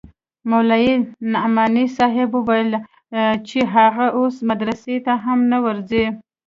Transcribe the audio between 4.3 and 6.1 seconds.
مدرسې ته هم نه ورځي.